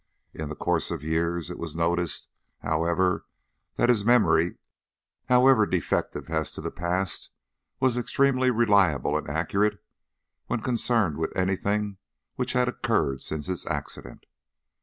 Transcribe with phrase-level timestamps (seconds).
[0.33, 2.27] In the course of years it was noticed,
[2.63, 3.27] however,
[3.75, 4.57] that his memory,
[5.29, 7.29] however defective as to the past,
[7.79, 9.79] was extremely reliable and accurate
[10.47, 11.97] when concerned with anything
[12.35, 14.25] which had occurred since his accident.